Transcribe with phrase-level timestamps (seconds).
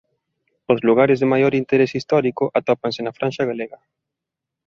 [0.71, 3.79] Os lugares de maior interese histórico atópanse na franxa galega.